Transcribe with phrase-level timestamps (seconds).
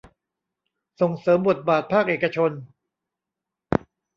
[1.01, 2.51] ส่งเสริมบทบาทภาคเอกชน